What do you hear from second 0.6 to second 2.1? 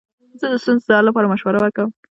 ستونزو د حل لپاره مشوره کوم.